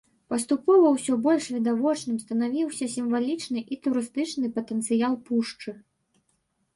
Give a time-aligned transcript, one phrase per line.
[0.33, 5.71] Паступова ўсё больш відавочным станавіўся сімвалічны і турыстычны патэнцыял пушчы.